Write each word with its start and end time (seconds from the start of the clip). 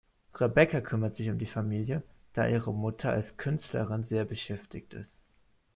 Rebecka 0.33 0.81
kümmert 0.83 1.13
sich 1.13 1.29
um 1.29 1.37
die 1.37 1.45
Familie, 1.45 2.01
da 2.33 2.47
ihre 2.47 2.73
Mutter 2.73 3.11
als 3.11 3.37
Künstlerin 3.37 4.03
sehr 4.03 4.25
beschäftigt 4.25 4.95
ist. 4.95 5.19